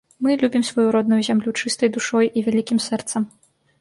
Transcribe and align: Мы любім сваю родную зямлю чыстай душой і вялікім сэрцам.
Мы 0.27 0.37
любім 0.43 0.63
сваю 0.69 0.85
родную 0.95 1.19
зямлю 1.27 1.53
чыстай 1.65 1.91
душой 1.99 2.33
і 2.41 2.43
вялікім 2.49 2.81
сэрцам. 2.87 3.33